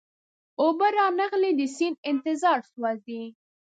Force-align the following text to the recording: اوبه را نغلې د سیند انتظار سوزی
اوبه 0.61 0.87
را 0.95 1.05
نغلې 1.19 1.51
د 1.59 1.61
سیند 1.75 1.97
انتظار 2.11 2.59
سوزی 2.71 3.21